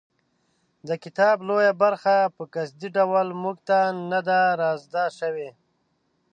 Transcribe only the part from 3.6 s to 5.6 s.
ته نه ده رازده شوې.